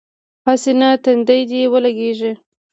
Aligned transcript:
هسې 0.47 0.71
نه 0.79 0.89
تندی 1.03 1.41
دې 1.49 1.61
ولګېږي. 1.71 2.31